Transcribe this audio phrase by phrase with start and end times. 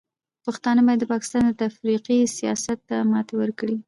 [0.45, 3.75] پښتانه باید د پاکستان د تفرقې سیاست ته ماتې ورکړي.